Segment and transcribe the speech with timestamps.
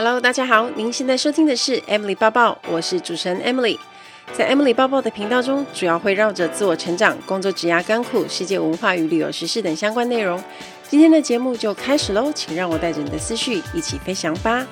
[0.00, 3.76] Hello，大家好，您现在收听的是 Emily 抱抱，我是主持人 Emily。
[4.32, 10.40] 在 Emily 抱抱的频道中，主要会绕着自我成长、工作、职涯、甘苦、世界文化与旅游时事等相关内容。
[10.88, 14.64] 今天的节目就开始喽，请让我带着你的思绪一起飞翔吧。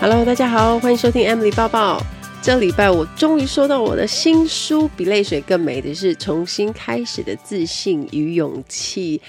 [0.00, 2.02] Hello，大家好，欢迎收听 Emily 抱抱。
[2.40, 9.20] 这礼拜我终于收到我的新书，比泪水更美的是重新开始的自信与勇气。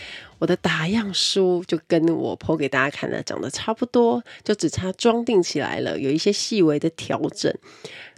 [0.43, 7.49] 我的打样书就跟我剖给大家看的长得差不多，就只差装订起来了，有一些细微的调整。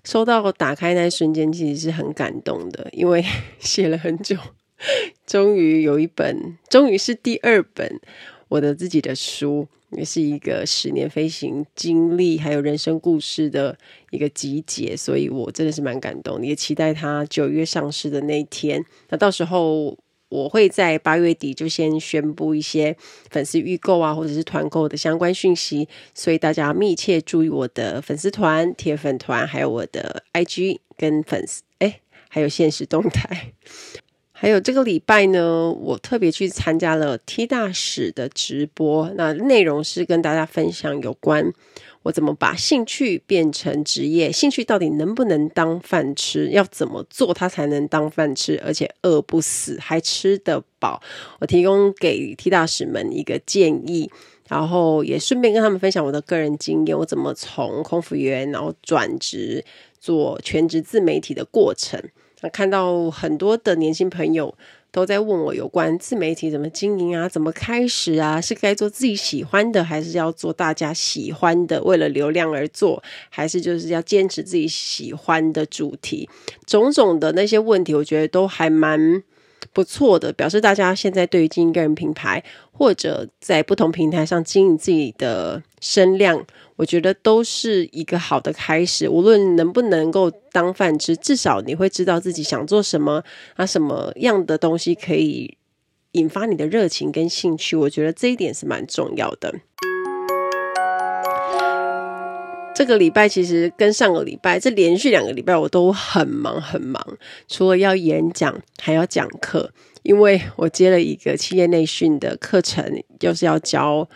[0.03, 3.23] 收到打开那一瞬间，其实是很感动的，因为
[3.61, 4.35] 写了很久，
[5.27, 7.99] 终于有一本，终于是第二本
[8.47, 13.77] 我的自己的书，也是一个十年飞行经历还有人生故事的
[14.09, 18.83] 一个集结，所以我真的是蛮感动，也期待它九月上市的那一天。
[19.09, 19.95] 那到时候。
[20.29, 22.95] 我会在八月底就先宣布一些
[23.29, 33.53] 粉丝预购啊，或者是团购的相关讯息，所以大家密切注意我的粉丝团、铁粉团，还有我的 IG 跟粉丝，哎，还有限时动态。
[34.37, 41.53] 还有这个礼拜呢，我特别去参加了 T 大使的直播，那内容是跟大家分享有关。
[42.05, 44.31] 我怎么把兴趣变成职业？
[44.31, 46.49] 兴趣到底能不能当饭吃？
[46.49, 51.01] 要怎么做它才能当饭吃，而且饿不死还吃得饱？
[51.39, 54.11] 我提供给 T 大使们一个建议，
[54.47, 59.65] 然后也顺便跟他们分享我的个人经验，我怎么从空服员然后转职
[59.99, 61.99] 做全职自媒体的过程。
[62.41, 64.55] 那看到很多的年轻朋友。
[64.95, 68.39] 都在问我有关自媒体怎么经营啊，怎么开始啊？
[68.39, 71.83] 是该做自己喜欢的，还是要做大家喜欢的？
[71.83, 76.29] 为了流量而做，还是就是要坚持自己喜欢的主题？
[76.65, 79.21] 种种的那些问题，我觉得都还蛮
[79.75, 86.45] 不错的，表示大家现在对于经营个人品牌，或者在不同平台上经营自己的声量，
[86.77, 89.09] 我觉得都是一个好的开始。
[89.09, 93.21] 无论能不能够当饭吃，至少你会知道自己想做什么，
[93.55, 95.57] 啊，什么样的东西可以
[96.13, 97.75] 引发你的热情跟兴趣。
[97.75, 99.53] 我觉得这一点是蛮重要的。
[102.75, 107.01] 这个礼拜其实跟上个礼拜，这连续两个礼拜我都很忙很忙，
[107.47, 109.71] 除了要演讲，还要讲课。
[110.03, 114.07] 因为我接了一个企业内训的课程，就是要教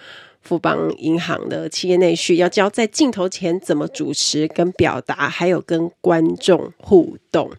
[0.41, 7.49] 富邦银行的企业内训，要教在镜头前怎么主持、跟表达，还有跟观众互动。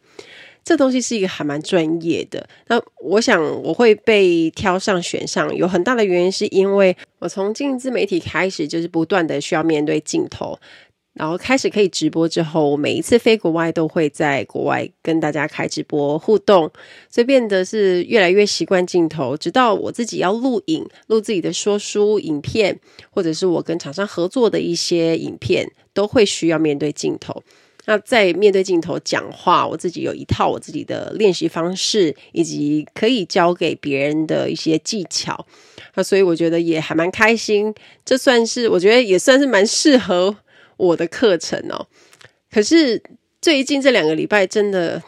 [0.63, 2.47] 这东西是一个还蛮专业的。
[2.69, 10.57] 那我想我会被挑上选上，有很大的原因是因为我从经营自媒体开始，就是不断的需要面对镜头。
[11.21, 16.63] 然后开始可以直播之后，每一次飞国外都会在国外跟大家开直播互动，
[17.11, 19.37] 所以变得是越来越习惯镜头。
[19.37, 22.81] 直到我自己要录影、录自己的说书影片，
[23.11, 27.43] 或者是我跟厂商合作的一些影片，都会需要面对镜头。
[27.85, 35.45] 那在面对镜头讲话，我自己有一套我自己的练习方式，以及可以教给别人的一些技巧。
[35.97, 37.75] 那所以我觉得也还蛮开心，
[38.07, 40.35] 这算是我觉得也算是蛮适合。
[40.81, 41.87] 我的课程哦，
[42.51, 43.03] 可是
[43.43, 45.03] 最近这两个礼拜真的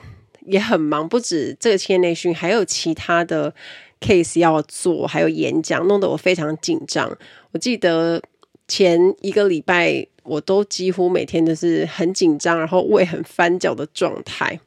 [0.46, 3.54] 也很忙，不止这个企业内训，还有其他的
[4.00, 7.16] case 要做，还有演讲，弄得我非常紧张。
[7.52, 8.22] 我记得
[8.68, 14.60] 前一个礼拜，我都几乎每天都是很紧张，然后胃很翻搅的状态。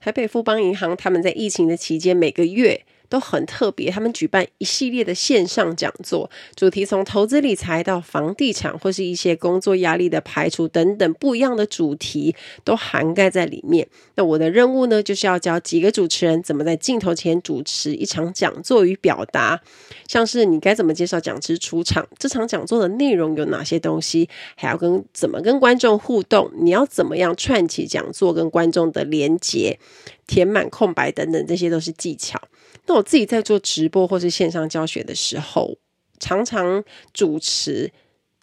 [0.00, 2.84] 台北富邦银行他们在疫情的期间，每个月。
[3.10, 12.34] 都很特别，他们举办一系列的线上讲座，主题从投资理财到房地产，或是一些工作压力的排除等等不一样的主题
[12.64, 13.86] 都涵盖在里面。
[14.14, 19.60] 那我的任务呢，就是要教几个主持人怎么在镜头前主持一场讲座与表达，
[20.06, 29.80] 像是你该怎么介绍讲师出场，这场讲座的内容有哪些东西，还要跟怎么跟观众互动，你要怎么样串起讲座跟观众的连结，
[30.28, 32.40] 填满空白等等，这些都是技巧。
[32.90, 35.78] 那我自己在做直播或是线上教学的时候，
[36.18, 36.82] 常常
[37.14, 37.92] 主持，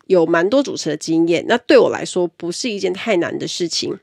[0.06, 1.44] 有蛮多主持的经验。
[1.50, 4.00] 那对我来说，不是一件太难的事情。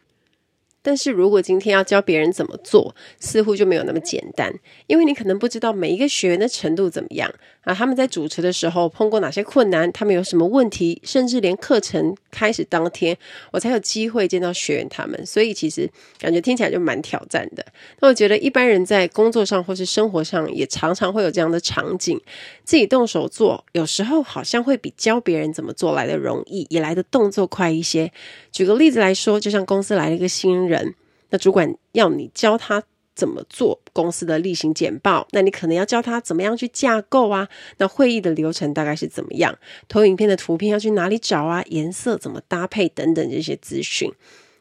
[0.83, 4.53] 但是如果今天要教别人怎么做，似乎就没有那么简单，
[4.87, 7.33] 因为你可能不知道每一个学员的程度怎么样
[7.63, 13.17] 啊，他们在主持的时候碰过哪些困难，他们有什么问题，甚至连课程开始当天，
[13.53, 15.89] 我才有机会见到学员他们，所以其实
[16.19, 17.65] 感觉听起来就蛮挑战的。
[18.01, 22.21] 那我觉得一般人在工作上或是生活上也常常会有这样的场景，
[22.65, 28.11] 自己动手做，有时候好像会比教别人怎么做来的容易，也来的动作快一些。
[28.51, 30.97] 举个例子来说，就像公司来了一个新人。
[31.31, 32.83] 那主管要你教他
[33.15, 39.57] 怎么做公司的例行简报，那你可能要教他怎么样去架构啊，那会议的流程大概是怎么样，
[39.89, 44.13] 投影片的图片要去哪里找啊，颜色怎么搭配等等这些资讯，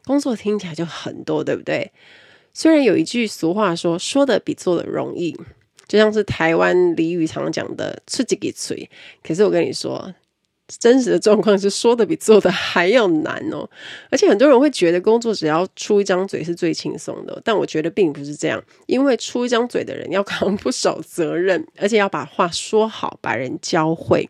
[0.06, 1.92] 工作听起来就很多，对不对？
[2.54, 5.36] 虽然有一句俗话说，说的比做的容易，
[5.88, 8.90] 就像是台湾俚语常讲的“出一支嘴”，
[9.24, 10.14] 可是我跟你说。
[10.80, 13.70] 真实的状况是说的比做的还要难哦，
[14.10, 24.30] 而且很多人会觉得工作只要出一张嘴是最轻松的，但我觉得并不是这样，因为出一张嘴的人要扛不少责任，而且要把话说好，把人教会。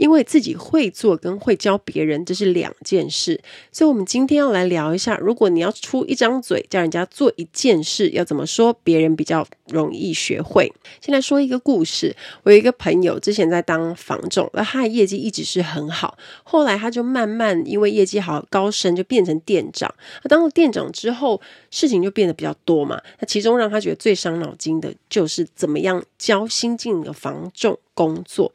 [0.00, 3.38] 因为自己会做跟会教别人，这是两件事，
[3.70, 10.72] 所以我们今天要来聊一下，如果你要出一张嘴叫人家做一件事，要怎么说别人比较容易学会。
[11.02, 19.94] 先来说一个故事，我有一个朋友之前在当房仲，那他的业绩一直是很好，后来他就慢慢因为业绩好高升，就变成店长。
[20.22, 21.38] 他当了店长之后，
[21.70, 22.98] 事情就变得比较多嘛。
[23.18, 28.50] 那其中让他觉得最伤脑筋的就是怎么样教新进的房仲工作。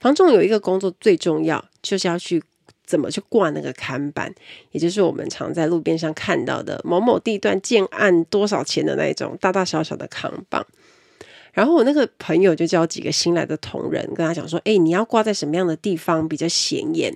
[0.00, 2.42] 房仲有一个工作最重要，就是要去
[2.86, 4.32] 怎么去挂那个看板，
[4.70, 10.64] 也就是我们常在路边上看到的某某地段建案多少钱的那种大大小小的扛棒。
[11.52, 17.12] 然后我那个朋友就叫几个新来的同仁，跟他讲说：“哎，你要挂在什么样的地方比较显眼，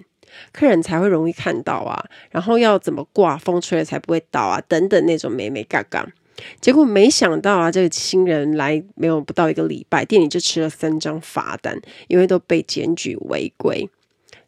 [0.52, 2.04] 客人才会容易看到啊？
[2.30, 4.60] 然后要怎么挂，风吹了才不会倒啊？
[4.66, 6.06] 等等那种美美嘎嘎。”
[6.60, 13.88] 结果没想到啊，这个新人来没有不到一个礼拜，店里就吃了三张罚单，因为都被检举违规。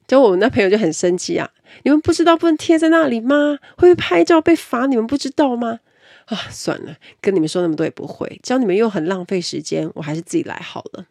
[0.07, 1.51] 就我们那朋友就很生气啊，
[1.83, 3.59] 你们不知道不能贴在那里吗？
[3.77, 4.87] 会不会拍照被罚？
[4.87, 5.81] 你们不知道吗？
[6.27, 11.07] 啊，算了，跟你们说那么多也不会，教你们又很浪费时间，我还是自己来好了。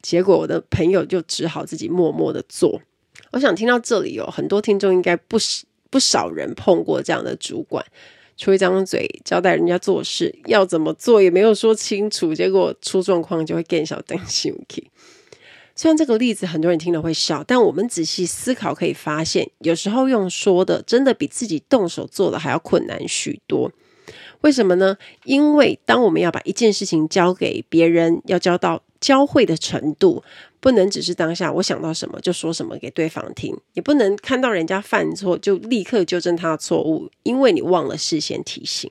[0.00, 2.80] 结果我的朋友就只好自己默默的做。
[3.32, 5.36] 我想听到这里有很多听众应该不
[5.90, 7.84] 不少人碰过这样的主管。
[8.38, 14.54] 出一张嘴交代人家做事要怎么做，也没有说清楚，结果出状况就会更小担心。
[15.74, 23.70] 虽然这个例子很多人听了会笑，但我们仔细思考可以发现，有时候用说的真的比自己动手做的还要困难许多。
[24.40, 24.96] 为什么呢？
[25.24, 30.22] 因为当我们要把一件事情交给别人，要交到教会的程度。
[30.60, 38.90] 不能只是当下我想到什么就说什么给对方听，也不能看到人家犯错就立刻纠正他的错误，因为你忘了事先提醒。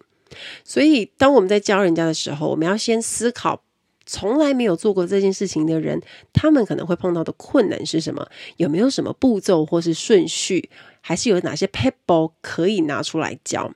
[0.63, 3.63] 所以，当我们在教人家的时候，我们要先思考，
[4.05, 6.01] 从来没有做过这件事情的人，
[6.31, 8.25] 他们可能会碰到的困难是什么？
[8.55, 10.69] 有没有什么步骤或是顺序？
[11.01, 13.73] 还是有哪些撇步可以拿出来教？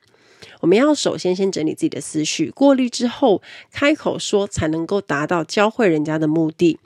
[0.61, 3.41] 我们要首先先整理自己的思绪，过滤之后
[3.71, 6.79] 开口说，才能够达到教会人家的目的。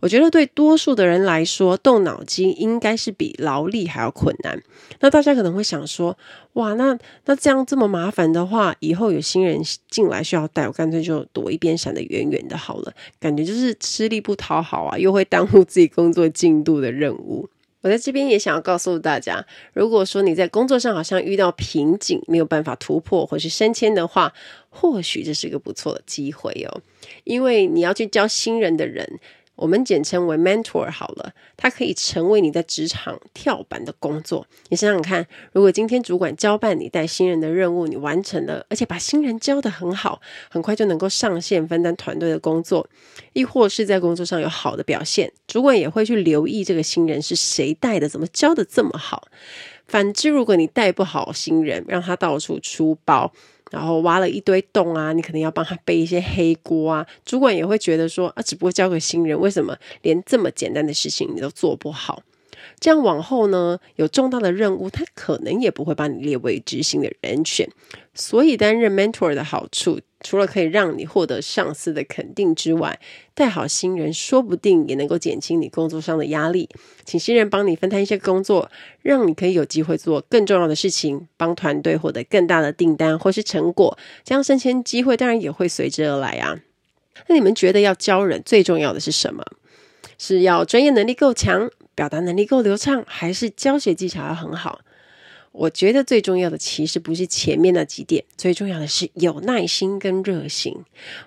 [0.00, 4.58] 我觉得对多数的人来说，动脑筋应该是比劳力还要困难。
[5.00, 6.16] 那大家可能会想说，
[6.54, 9.60] 哇，那那这样这么麻烦的话，以后有新人
[9.90, 12.92] 进来需要带，我干脆就躲一边，闪得远远的好了。
[13.20, 17.50] 感觉就是吃力不讨好啊，又会耽误自己工作进度的任务。
[17.82, 24.32] 我在这边也想要告诉大家，如果说你在工作上好像遇到瓶颈，没有办法突破或是升迁的话，
[24.68, 26.80] 或许这是一个不错的机会哦，
[27.24, 29.18] 因为你要去教新人的人。
[29.60, 34.46] 我们简称为 mentor 好了，它可以成为你在职场跳板的工作。
[34.70, 42.88] 你想想看，如果今天主管交办你带新人的任务，你完成了，而且把新人教得很好，很快就能够上线分担团队的工作，
[43.34, 49.28] 亦或是在工作上有好的表现，主管也会去留意这个新人是谁带的，怎么教得这么好。
[49.86, 53.30] 反之，如果你带不好新人，让他到处出包。
[53.70, 57.06] 然后挖了一堆洞啊，你可能要帮他背一些黑锅啊。
[57.24, 62.22] 主管也会觉得说啊，只不过交给新人，为什么连这么简单的事情你都做不好？
[62.80, 67.68] 这样往后呢，有重大的任务，他可能也不会把你列为执行的人选。
[68.14, 72.98] 所以担任 mentor 的好处，除了可以让你获得上司的肯定之外，
[73.34, 76.70] 带好新人，说不定也能够减轻你工作上的压力。
[77.04, 78.70] 请新人帮你分摊一些工作，
[79.02, 83.98] 让你可以有机会做更重要的事情，帮团队获得更大的订单或是成果。
[84.24, 86.58] 这样升迁机会当然也会随之而来啊。
[87.28, 89.44] 那你们觉得要教人最重要的是什么？
[90.18, 91.70] 是要专业能力够强，
[92.00, 94.80] 表达能力够流畅，还是教学技巧要很好？
[95.52, 100.74] 我觉得最重要的其实不是前面那几点，最重要的是有耐心跟热心。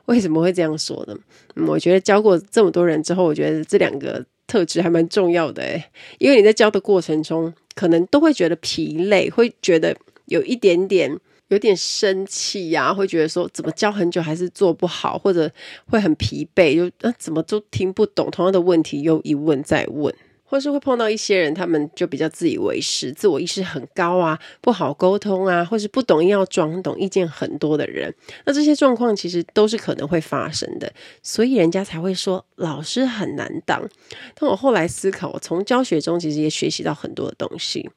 [0.06, 1.15] 为什么会这样说呢？
[1.56, 11.15] 嗯，我觉得教过这么多人之后，我觉得这两个特质还蛮重要的诶，因为你在教的过程中，可能都会觉得疲累，会觉得有一点点
[11.50, 15.51] 有点生气呀，会觉得说怎么教很久还是做不好，或者
[15.86, 20.12] 会很疲惫，就啊怎么都听不懂，同样的问题又一问再问。
[20.53, 28.13] 或是会碰到一些人，他们就比较自以为是，自我意识很高啊，不好沟通啊，或是不懂要装懂，意见很多的人。
[28.45, 30.93] 那这些状况其实都是可能会发生的，
[31.24, 33.81] 所以人家才会说老师很难当。
[34.36, 37.89] 但我后来思考，从教学中其实也学习到很多的东西，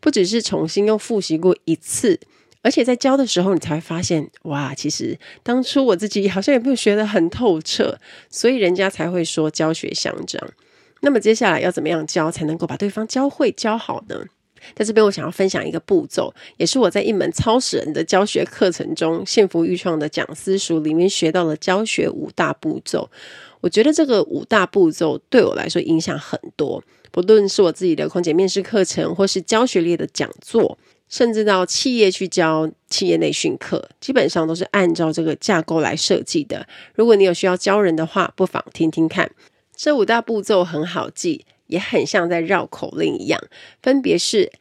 [0.00, 2.18] 不只是重新又复习过一次。
[2.62, 10.50] 而且在教的时候，你才会发现，哇，其实当初我自己好像也没有学得很透彻，所以人家才会说教学相长。
[11.02, 14.24] 那么接下来要怎么样教才能够把对方教会教好呢？
[14.74, 23.10] 在这边，我想要分享一个步骤，也是我在一门超使人的教学课程中，幸福育创的讲师书里面学到的教学五大步骤。
[23.60, 30.78] 我觉得这个五大步骤对我来说影响很多，不论是我自己的空姐面试课程，或是教学类的讲座。
[31.08, 36.66] 甚至到企业去教企业内训课，基本上都是按照这个架构来设计的。
[36.94, 39.30] 如果你有需要教人的话，不妨听听看。
[39.82, 43.42] 这五大步骤很好记，也很像在绕口令一样，
[43.82, 44.52] 分别是：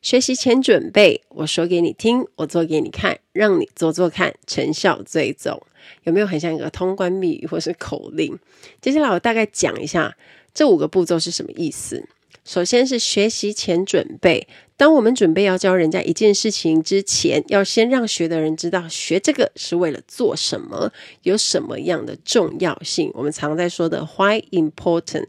[0.00, 5.62] 学习前准备，我说给你听，我做给你看，让你做做看，成效最重。
[6.04, 8.38] 有没有很像一个通关密语或是口令？
[8.80, 10.16] 接下来我大概讲一下
[10.54, 12.08] 这五个步骤是什么意思。
[12.42, 14.48] 首先是学习前准备。
[14.80, 20.90] 当我们准备要教人家一件事情之前，要先让学的人知道学这个是为了做什么，
[21.22, 23.10] 有什么样的重要性。
[23.12, 25.26] 我们常在说的 “Why important”。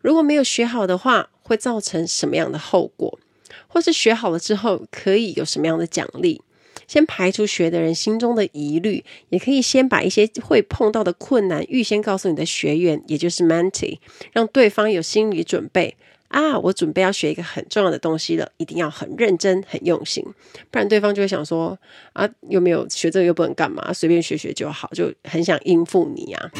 [0.00, 3.18] 如果没有学好的话，会造成什么样的后果？
[3.66, 6.40] 或是学好了之后可以有什么样的奖励？
[6.86, 13.98] 先排除学的人心中的疑虑，也可以先把一些会碰到的困难预先告诉你的学员，也就是 Mentee，
[14.30, 15.96] 让对方有心理准备。
[16.32, 20.24] 啊，我准备要学一个很重要的东西了，一定要很认真、很用心，
[20.70, 21.78] 不然对方就会想说：
[22.14, 26.50] 啊，又没有学这个，又不能干嘛，随便学学就好，就很想应付你啊。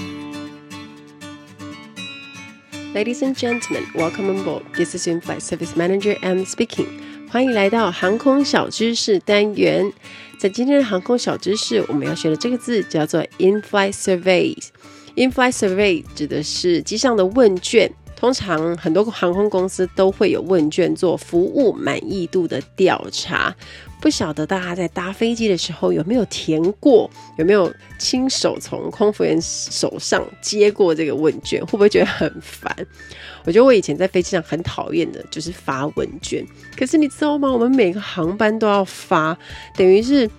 [2.95, 4.63] Ladies and gentlemen, welcome aboard.
[4.75, 6.19] This is In-Flight Service manager.
[6.21, 6.89] I'm speaking.
[7.31, 9.91] 欢迎来到航空小知识单元。
[10.39, 14.55] 在今天的航空小知识，我们要学的这个字叫做 In-Flight survey。
[15.15, 17.91] In-Flight Survey 指的是机上的问卷。
[18.23, 23.53] 通常很多航空公司都会有问卷做服务满意度的调查，
[24.01, 32.73] 不晓得大家在搭飞机的时候有没有填过，有没有亲手从空服员手上接过这个问卷，会不会觉得很烦？
[33.45, 37.51] 我觉得我以前在飞机上很讨厌的就是发问卷，可是你知道吗？
[37.51, 39.37] 我们每个航班都要发，
[39.77, 40.31] 等于是。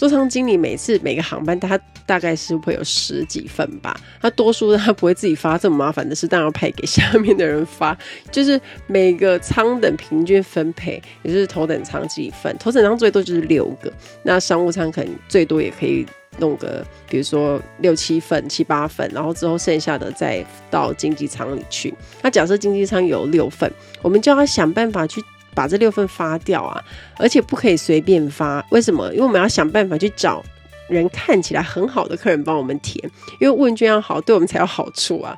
[0.00, 4.00] 座舱经理每次每个航班，他大概是会有十几份吧。
[4.18, 7.94] 他多数他不会自己发，这么麻烦的事，当然要派给下面的人发。
[8.32, 13.92] 就是每个舱等平均分配，也就是头等舱几份，头等舱最多就是六个，
[14.22, 16.06] 那商务舱可能最多也可以
[16.38, 21.92] 弄个，比如说六七份、七八份，然后之后剩下的再到经济舱里去。
[22.22, 25.22] 那假设经济舱有六份，我们就要想办法去。
[25.54, 26.82] 把这六份发掉啊，
[27.16, 28.64] 而且不可以随便发。
[28.70, 29.10] 为什么？
[29.12, 30.44] 因为我们要想办法去找
[30.88, 33.02] 人看起来很好的客人帮我们填，
[33.40, 35.36] 因为问卷要好，对我们才有好处啊。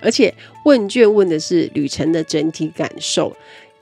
[0.00, 0.32] 而且
[0.64, 3.34] 问卷问的是旅程的整体感受，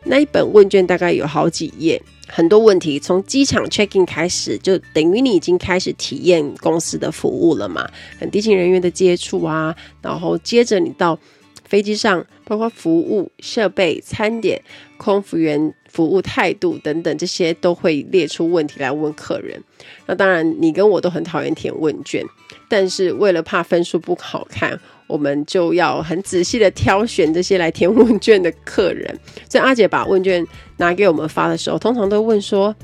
[0.04, 2.99] 那一本问卷大概有好几页，很多问题。
[3.00, 11.19] 从机场 check in 开始，就等于你已经开始体验公司的服务了嘛，很地勤人员的接触啊，然后接着你到。
[11.64, 14.61] 飞机上包括服务设备、餐点、
[14.97, 19.62] 空服员服务态度等等，这些都会列出问题来问客人。
[20.06, 22.23] 那当然，你跟我都很讨厌填问卷，
[22.68, 29.18] 但是为了怕分数不好看，我们就要很仔细的挑选这些来填问卷的客人。
[29.49, 32.75] 所以阿姐把问卷拿给我们发的时候，通常都问说：“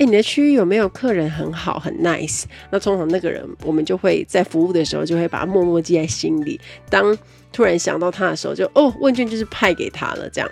[0.00, 6.58] 诶，你的区域有没有客人很好、很 nice？” 那通常那个人，我们就会在服务的时候就会把他默默记在心里。
[6.88, 7.16] 当
[7.52, 10.26] 突然想到他的时候就，就哦，问卷就是派给他了。
[10.30, 10.50] 这样，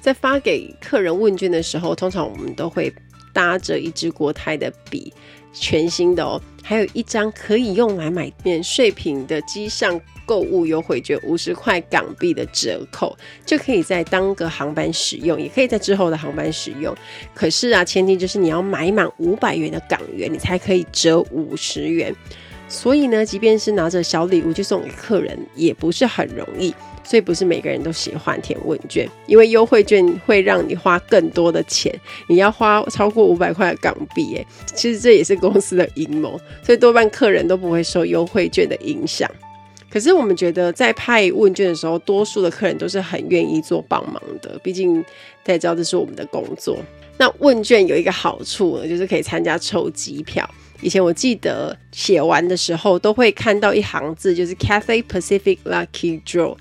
[0.00, 2.92] 在发给客人问卷的时候，通常我们都会
[3.32, 5.14] 搭着一支国泰的笔，
[5.52, 13.16] 全新的哦，还有一张可以用来买免税品的机上购物优惠券，五十块港币的折扣，
[13.46, 16.94] 就可以在当个航班使用，也可以在之后的航班使用。
[17.32, 22.14] 可是啊，前提就是你要买满五百元的港元，你才可以折五十元。
[22.68, 26.74] 所以呢，即便是拿着小礼物去送给客人，也不是很容易。
[27.04, 31.94] 所以不是每个人都喜欢填问卷，因为优惠券会让你花更多的钱，
[32.28, 34.34] 你要花超过五百块港币。
[34.34, 39.30] 哎，其实这也是公司的阴谋，所以多半客人都不会受优惠券的影响。
[39.88, 45.02] 可是我们觉得，在派问卷的时候，多数的客人都是很愿意做帮忙的，毕竟
[45.42, 46.78] 大家知道这是我们的工作。
[47.18, 50.48] 那问卷有一个好处，就是可以参加抽机票。
[50.82, 56.54] 以前我记得写完的时候，都会看到一行字，就是 Cathay Pacific Lucky Draw，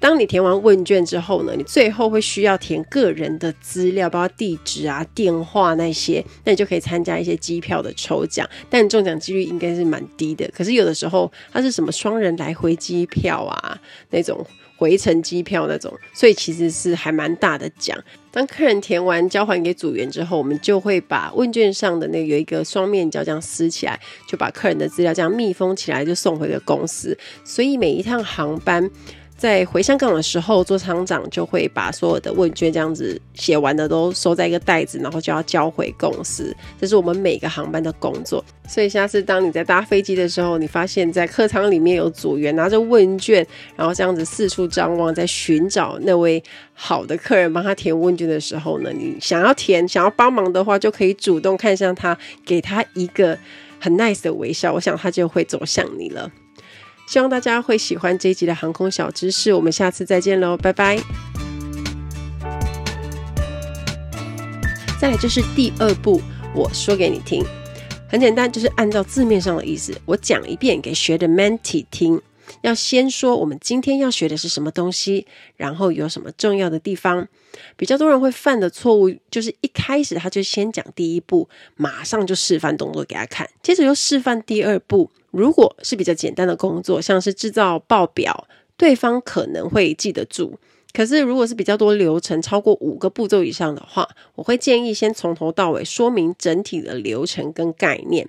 [0.00, 10.48] 当你填完问卷之后呢，你最后会需要填个人的资料，包括地址啊、电话那些，那你就可以参加一些机票的抽奖，但中奖几率应该是蛮低的。
[10.54, 13.78] 可是有的时候它是什么双人来回机票啊，
[14.10, 17.98] 那种回程机票那种，所以其实是还蛮大的奖。
[18.30, 27.18] 当客人填完交还给组员之后，我们就会把问卷上的那有一个双面胶这样撕起来，就把客人的资料这样密封起来，就送回了公司。
[27.44, 28.88] 所以每一趟航班。
[29.38, 36.52] 在回香港的时候，做厂长就会把所有的问卷这样子写完的都收在一个袋子，然后就要交回公司。
[36.80, 38.44] 这是我们每个航班的工作。
[38.66, 46.42] 所以下次当你在搭飞机的时候，你发现在客舱里面有组员拿着问卷，然后这样子四处张望，在寻找那位
[46.74, 53.38] 好的客人帮他填问卷的时候呢，你想要填、想要帮忙的话，就可以主动看向他，给他一个
[53.78, 56.28] 很 nice 的微笑，我想他就会走向你了。
[57.08, 60.98] 希望大家会喜欢这一集的航空小知识，我们下次再见喽，拜拜。
[65.00, 66.20] 再来就是第二步，
[66.54, 67.42] 我说给你听，
[68.10, 72.20] 很简单，就是按照字面上的意思，我讲一遍给学的 Mentee 听。
[72.60, 77.26] 要先说我们今天要学的是什么东西，然后有什么重要的地方。
[77.78, 85.10] 比较多人会犯的错误就是一开始他就先讲第一步，马上就示范动作给他看，接着又示范第二步。
[85.30, 90.58] 如果是比较简单的工作，像是制造报表，对方可能会记得住。
[90.92, 98.28] 可是如果是比较多流程，超过五个步骤以上的话，我会建议先从头到尾说明整体的流程跟概念，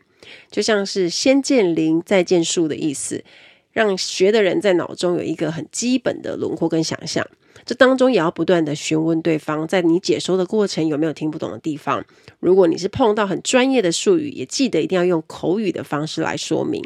[0.52, 3.24] 就像是先见零再见数的意思。
[3.72, 7.26] 让学的人在脑中有一个很基本的轮廓跟想象，
[7.66, 12.04] 这当中也要不断的询问对方，在你解说的过程有没有听不懂的地方。
[12.40, 16.84] 如果你是碰到很专业的术语，也记得一定要用口语的方式来说明。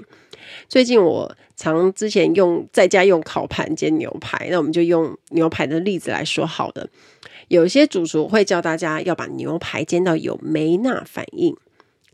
[0.67, 6.87] 最近我常之前用在家用烤盘煎牛排，那我们就用牛排的例子来说好了。
[7.47, 11.55] 有些主厨会教大家要把牛排煎到有梅纳反应。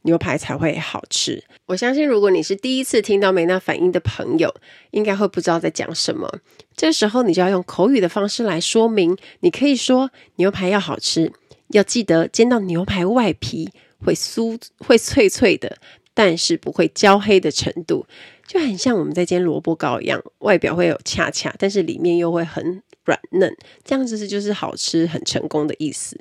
[0.03, 1.44] 牛排才会好吃。
[1.65, 4.53] 我相信，如果你是第一次听到梅纳反应的朋友，
[4.91, 6.39] 应该会不知道在讲什么。
[6.75, 9.18] 这时候，你就要用口语的方式来说明。
[9.41, 11.32] 你可以说，牛排要好吃，
[11.70, 13.71] 要记得煎到牛排外皮
[14.04, 15.78] 会酥、会脆脆的，
[16.13, 18.08] 但是不会焦黑的程度，
[18.47, 23.56] 就很像我们在煎萝卜糕一样，外表会有恰恰，但是里面又会很软嫩。
[23.84, 26.19] 这样子是就是好吃、很成功的意思。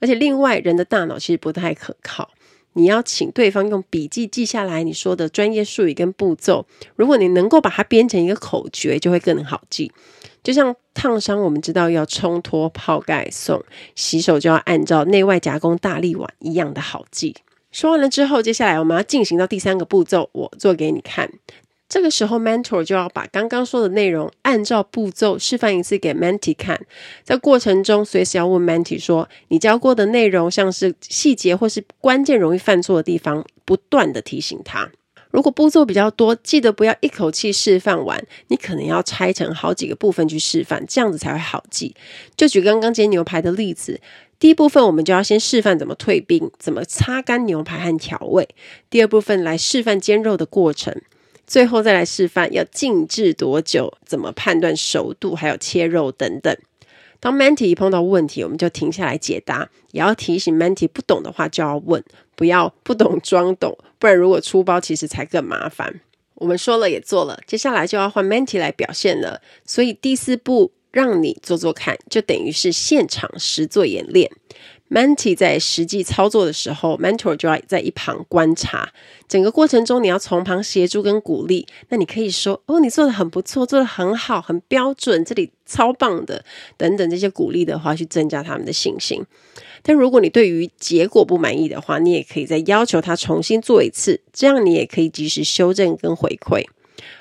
[0.00, 2.30] 而且，另外，人的大脑其实不太可靠。
[2.78, 6.64] 你要请对方用笔记记下来你说的专业术语跟步骤，
[6.94, 9.90] 如果你能够把它编成一个口诀，就会更好记。
[10.44, 13.60] 就像烫伤，我们知道要冲脱、泡盖、送
[13.96, 17.34] 洗手，就要按照内外夹攻大力碗一样的好记。
[17.72, 21.28] 说完了之后，接下来我们要进行到第三个步骤，我做给你看。
[21.88, 26.78] 这个时候，mentor 就要把刚刚说的内容按照步骤示范一次给 mentee 看。
[27.24, 34.90] 在过程中，随时要问 mentee 说：“你教过的内容，像是细节或是关键容易犯错的地方，不断的提醒他。
[35.30, 41.94] 如果步骤比较多，记得不要一口气示范完，你可能要拆成好几个部分去示范，这样子才会好记。
[42.36, 43.98] 就举刚刚煎牛排的例子，
[44.38, 48.44] 第一部分我们就要先示范怎么退冰，怎么擦干牛排和调味；
[48.90, 50.94] 第二部分来示范煎肉的过程。”
[51.48, 56.54] 最后再来示范要静置多久，怎么判断熟度，还有切肉等等。
[57.18, 62.04] 当 Mentee 碰到问题，我们就停下来解答，也要提醒 Mentee 不懂的话就要问，
[62.36, 66.00] 不要不懂装懂，不然如果出包，其实才更麻烦。
[66.34, 69.40] 我们说了也做了，接下来就要换 Mentee 来表现了。
[69.64, 74.30] 所以第四步让你做做看，就等于是现场实做演练。
[74.90, 78.90] Mentee 在实际操作的时候，Mentor 就要在一旁观察。
[79.28, 81.66] 整个过程中，你要从旁协助跟鼓励。
[81.90, 86.42] 那你可以说：“哦，你做得很不错，做得很好，很标准，这里超棒的。”
[86.78, 89.22] 等等这些鼓励的话，去增加他们的信心。
[89.82, 96.64] 但如果你对于结果不满意的话，你也可以再要求他重新做一次，这样你也可以及时修正跟回馈。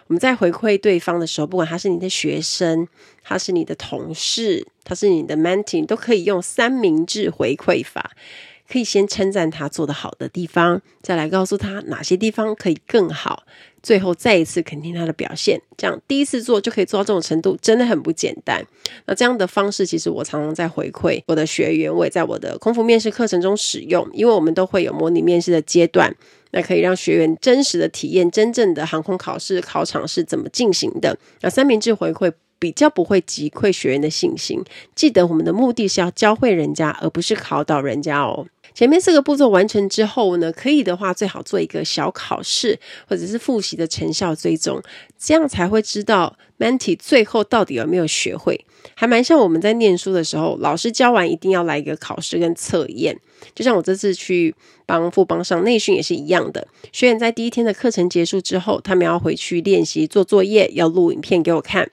[0.08, 2.88] 我们在回馈对方的时候，不管他是你的学生，
[3.24, 8.12] 他是你的同事，他是你的 mentee，都可以用三明治回馈法。
[8.70, 13.44] 可以先称赞他做的好的地方，再来告诉他哪些地方可以更好，
[13.88, 15.62] 最后再一次肯定他的表现。
[15.78, 18.62] 这样第一次做就可以做到这种程度，真的很不简单。
[19.06, 26.14] 那这样的方式，其实我常常在回馈我的学员，我也在我的空服面试课程中使用，因为我们都会有模拟面试的阶段。
[26.52, 31.18] 那可以让学员真实的体验真正的航空考试考场是怎么进行的。
[31.40, 34.62] 那三明治回馈比较不会击溃学员的信心。
[34.96, 38.46] 记得我们的目的是要教会人家，而不是考倒人家哦。
[38.78, 44.80] 前面四个步骤完成之后呢，可以的话最好做一个小考试，或者是复习的成效追踪，
[45.18, 48.64] 这样才会知道 Menti 最后到底有没有学会，
[48.94, 53.20] 还蛮像我们在念书的时候，老师教完一定要来一个考试跟测验。
[53.56, 54.54] 就像我这次去
[54.86, 61.90] 帮富邦上内训也是一样的，学员在第一天的课程结束之后，他们要回去练习做作业，要录影片给我看。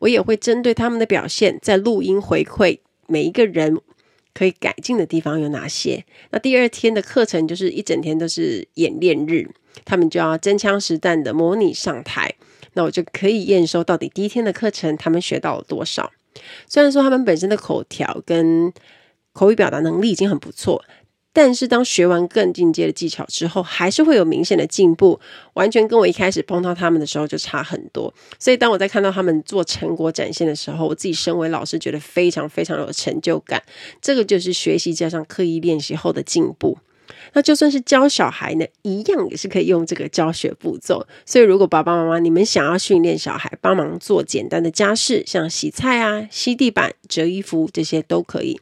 [0.00, 3.78] 我也会针对他们的表现，在录音回馈每一个人
[4.36, 6.04] 可以改进的地方有哪些。
[6.30, 9.48] 那第二天的课程就是一整天都是演练日，
[9.86, 12.34] 他们就要真枪实弹的模拟上台，
[12.74, 16.12] 那我就可以验收到底第一天的课程他们学到了多少。
[16.68, 18.70] 虽然说他们本身的口条跟
[19.32, 20.84] 口语表达能力已经很不错。
[21.36, 25.20] 但是当学完更进阶的技巧之后，还是会有明显的进步，
[25.52, 28.12] 完全跟我一开始碰到他们的时候就差很多。
[28.38, 33.62] 所以当我在看到他们做成果展现的时候，我自己身为老师觉得非常非常有成就感。
[34.00, 36.78] 这个就是学习加上刻意练习后的进步。
[37.34, 41.06] 那就算是教小孩呢，一样也是可以用这个教学步骤。
[41.26, 48.58] 所以如果爸爸妈妈你们想要训练小孩帮忙做简单的家事，像洗菜啊、吸地板、折衣服这些都可以。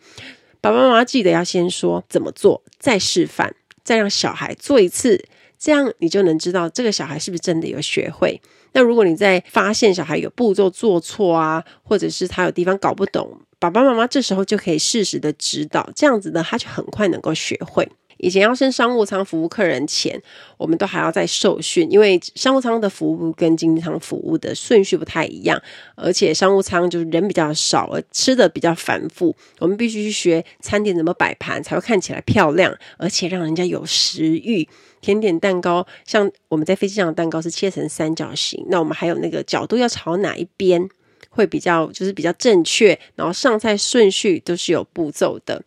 [0.64, 5.22] 爸爸妈妈记得要先说怎么做，再示范，再让小孩做一次，
[5.59, 8.40] 这样你就能知道这个小孩是不是真的有学会。
[8.72, 17.87] 那如果你在发现小孩有步骤做错啊，或者是他有地方搞不懂，爸爸妈妈这时候就可以适时的指导，这样子呢，他就很快能够学会。
[18.18, 20.20] 以前要升商务舱服务客人前，
[20.57, 25.61] 我们都还要再受训，因为商务舱的服务跟经济舱服务的顺序不太一样，
[25.94, 34.68] 而且商务舱就是人比较少，而吃的比较繁复，我们必须去学餐点怎么摆盘才会看起来漂亮，而且让人家有食欲。
[35.00, 40.88] 甜点蛋糕，像我们在飞机上的蛋糕是切成三角形，那我们还有那个角度要朝哪一边
[41.29, 45.62] 会比较就是比较正确，然后上菜顺序都是有步骤的。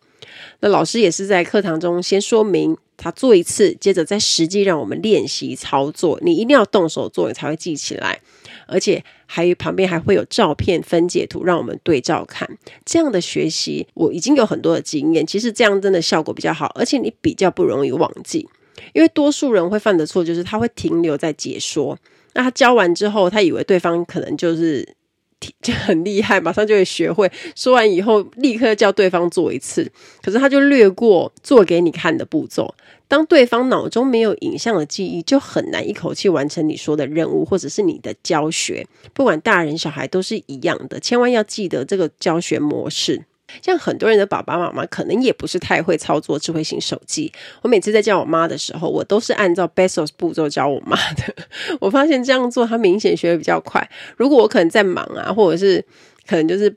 [0.60, 6.18] 那老师也是在课堂中先说明，他做一次，接着再实际让我们练习操作。
[6.22, 8.20] 你一定要动手做，你才会记起来。
[8.66, 12.46] 而且还旁边还会有照片分解图，让我们对照看。
[12.84, 15.26] 这样的学习，我已经有很多的经验。
[15.26, 18.46] 其实这样真的效果比较好，而且你比较不容易忘记。
[18.92, 21.98] 因为多数人会犯的错就是他会停留在解说。
[22.34, 24.97] 那他教完之后，他以为对方可能就是。
[25.62, 27.30] 就很厉害，马上就会学会。
[27.54, 29.90] 说完以后，立刻叫对方做一次。
[30.22, 32.74] 可是他就略过做给你看的步骤。
[33.06, 38.86] 当对方脑中没有影像的记忆，就很难一口气完成你说的任务，或者是你的教学。
[39.14, 43.24] 不管大人小孩都是一样的，千万要记得这个教学模式。
[43.62, 47.32] 像很多人的爸爸妈妈可能也不是太会操作智慧型手机。
[47.62, 51.34] 我每次在教我妈的时候，我都是按照 Bezos 步骤教我妈的。
[51.80, 53.88] 我发现这样做，她明显学的比较快。
[54.16, 55.84] 如果我可能在忙啊，或者是
[56.26, 56.76] 可能就是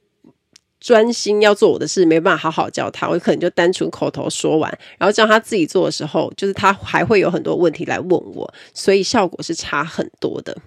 [0.79, 10.57] 专心要做我的事，没办法好好教她，我可能就单纯口头说完，然后叫她自己做的时候，就是她还会有很多问题来问我，所以效果是差很多的。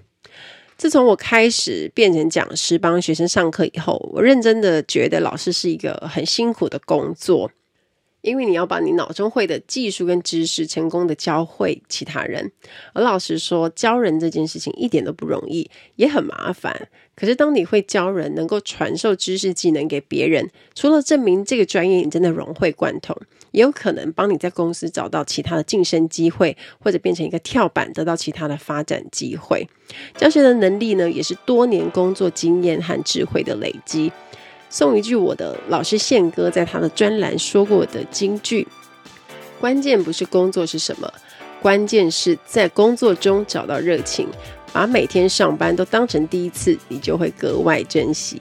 [0.85, 7.51] 自从我开始变成讲师，帮学生上课以后，我认真的觉得老师是一个很辛苦的工作，
[8.21, 12.53] 因为你要把你脑中会的技术跟知识成功的教会其他人。
[12.93, 16.89] 而老实说，教人这件事情一点都不容易，也很麻烦。
[17.17, 23.17] 可是当你会教人，能够传授知识技能给别人，除了证明这个专业你真的融会贯通。
[23.55, 29.67] 也有可能帮你在公司找到其他的晋升机会，或者变成一个跳板，得到其他的发展机会。
[30.17, 34.13] 教学的能力呢，也是多年工作经验和智慧的累积。
[34.69, 38.67] 送一句我的老师宪哥在他的专栏说过的金句：
[39.61, 41.09] 关键不是工作是什么，
[41.63, 44.27] 关键是在工作中找到热情，
[44.73, 48.41] 把每天上班都当成第一次，你就会格外珍惜。